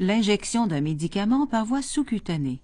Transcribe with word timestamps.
L'injection 0.00 0.68
d'un 0.68 0.80
médicament 0.80 1.48
par 1.48 1.64
voie 1.64 1.82
sous-cutanée. 1.82 2.60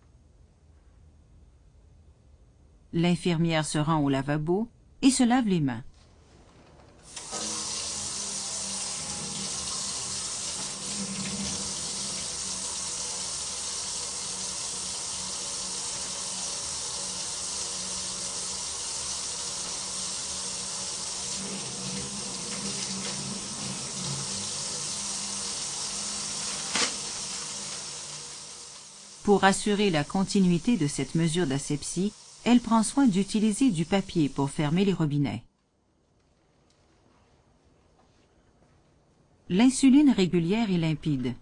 L'infirmière 2.93 3.67
se 3.67 3.79
rend 3.79 3.99
au 3.99 4.09
lavabo 4.09 4.69
et 5.03 5.11
se 5.11 5.25
lave 5.25 5.49
les 5.49 5.61
mains. 5.61 5.83
Pour 29.25 29.45
assurer 29.45 29.89
la 29.89 30.05
continuité 30.05 30.77
de 30.77 30.87
cette 30.87 31.15
mesure 31.15 31.47
d'asepsie, 31.47 32.13
elle 32.45 32.61
prend 32.61 32.83
soin 32.83 33.07
d'utiliser 33.07 33.71
du 33.71 33.87
papier 33.87 34.29
pour 34.29 34.51
fermer 34.51 34.85
les 34.85 34.93
robinets. 34.93 35.43
L'insuline 39.49 40.11
régulière 40.11 40.71
est 40.71 40.77
limpide. 40.77 41.35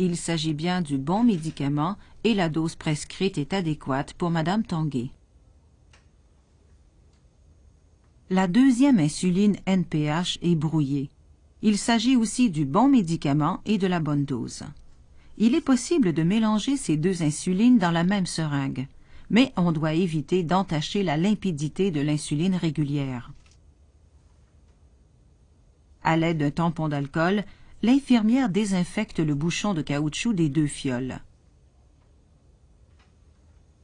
Il 0.00 0.16
s'agit 0.16 0.52
bien 0.52 0.82
du 0.82 0.98
bon 0.98 1.22
médicament 1.22 1.96
et 2.24 2.34
la 2.34 2.48
dose 2.48 2.74
prescrite 2.74 3.38
est 3.38 3.52
adéquate 3.52 4.14
pour 4.14 4.30
Madame 4.30 4.64
Tanguay. 4.64 5.10
La 8.30 8.48
deuxième 8.48 8.98
insuline 8.98 9.56
NPH 9.66 10.38
est 10.42 10.56
brouillée. 10.56 11.10
Il 11.62 11.78
s'agit 11.78 12.16
aussi 12.16 12.50
du 12.50 12.64
bon 12.64 12.88
médicament 12.88 13.60
et 13.64 13.78
de 13.78 13.86
la 13.86 14.00
bonne 14.00 14.24
dose. 14.24 14.64
Il 15.36 15.54
est 15.54 15.60
possible 15.60 16.12
de 16.12 16.22
mélanger 16.22 16.76
ces 16.76 16.96
deux 16.96 17.22
insulines 17.22 17.78
dans 17.78 17.90
la 17.90 18.04
même 18.04 18.26
seringue, 18.26 18.86
mais 19.30 19.52
on 19.56 19.72
doit 19.72 19.94
éviter 19.94 20.42
d'entacher 20.42 21.02
la 21.02 21.16
limpidité 21.16 21.90
de 21.90 22.00
l'insuline 22.00 22.54
régulière. 22.54 23.32
À 26.04 26.16
l'aide 26.16 26.38
d'un 26.38 26.50
tampon 26.50 26.88
d'alcool, 26.88 27.44
l'infirmière 27.82 28.48
désinfecte 28.48 29.18
le 29.18 29.34
bouchon 29.34 29.74
de 29.74 29.82
caoutchouc 29.82 30.34
des 30.34 30.48
deux 30.48 30.66
fioles. 30.66 31.20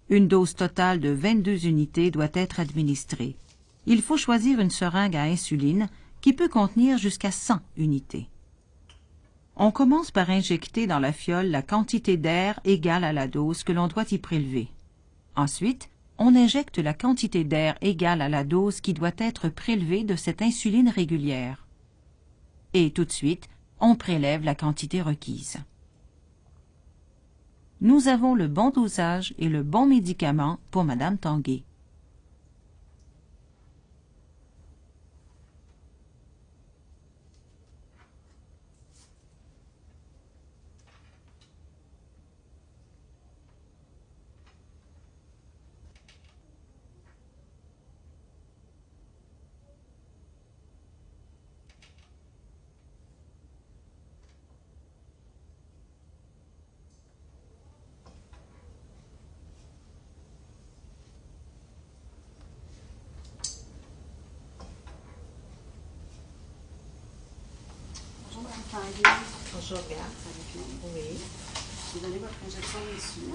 Une 0.09 0.29
dose 0.29 0.55
totale 0.55 1.01
de 1.01 1.11
22 1.11 1.67
unités 1.67 2.11
doit 2.11 2.29
être 2.35 2.61
administrée. 2.61 3.37
Il 3.87 4.03
faut 4.03 4.17
choisir 4.17 4.61
une 4.61 4.71
seringue 4.71 5.17
à 5.17 5.23
insuline 5.23 5.89
qui 6.21 6.33
peut 6.33 6.49
contenir 6.49 6.99
jusqu'à 6.99 7.31
100 7.31 7.61
unités. 7.77 8.29
On 9.63 9.73
commence 9.73 10.11
par 10.11 10.31
injecter 10.31 10.87
dans 10.87 11.01
la 11.01 11.13
fiole 11.13 11.49
la 11.49 11.61
quantité 11.61 12.17
d'air 12.17 12.59
égale 12.65 13.05
à 13.05 13.13
la 13.13 13.29
dose 13.29 13.63
que 13.63 13.73
l'on 13.73 13.89
doit 13.89 14.11
y 14.11 14.17
prélever. 14.17 14.69
Ensuite, 15.37 15.91
on 16.17 16.35
injecte 16.35 16.79
la 16.79 16.95
quantité 16.95 17.45
d'air 17.45 17.77
égale 17.83 18.23
à 18.23 18.31
la 18.31 18.43
dose 18.43 18.81
qui 18.81 18.95
doit 18.95 19.11
être 19.19 19.51
prélevée 19.51 20.03
de 20.03 20.17
cette 20.17 20.41
insuline 20.41 20.89
régulière. 20.89 21.67
Et 22.73 22.91
tout 22.91 23.05
de 23.05 23.13
suite, 23.13 23.51
on 23.81 23.97
prélève 23.97 24.45
la 24.45 24.55
quantité 24.55 25.03
requise. 25.03 25.59
Nous 27.83 28.09
avons 28.09 28.35
le 28.35 28.49
bon 28.49 28.71
dosage 28.71 29.35
et 29.37 29.51
le 29.51 29.63
bon 29.63 29.85
médicament 29.85 30.59
pour 30.71 30.85
Madame 30.85 31.19
Tanguay. 31.19 31.65
Je 68.73 69.75
regarde 69.75 70.15
avec 70.31 70.55
nous. 70.55 70.63
Oui. 70.95 71.19
Je 71.93 71.99
vais 71.99 72.07
donner 72.07 72.19
votre 72.19 72.35
injection 72.47 72.79
d'insuline. 72.87 73.35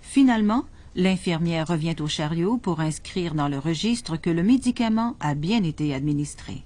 Finalement, 0.00 0.66
l'infirmière 0.94 1.68
revient 1.68 1.96
au 2.00 2.06
chariot 2.06 2.58
pour 2.58 2.80
inscrire 2.80 3.34
dans 3.34 3.48
le 3.48 3.58
registre 3.58 4.16
que 4.16 4.28
le 4.28 4.42
médicament 4.42 5.16
a 5.20 5.34
bien 5.34 5.62
été 5.62 5.94
administré. 5.94 6.64